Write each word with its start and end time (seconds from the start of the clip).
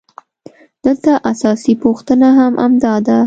دلته 0.85 1.11
اساسي 1.31 1.73
پوښتنه 1.83 2.27
هم 2.37 2.53
همدا 2.63 2.93
ده 3.05 3.17